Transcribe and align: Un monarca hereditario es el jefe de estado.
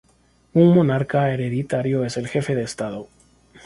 Un 0.53 0.73
monarca 0.73 1.31
hereditario 1.31 2.03
es 2.03 2.17
el 2.17 2.27
jefe 2.27 2.55
de 2.55 2.63
estado. 2.63 3.07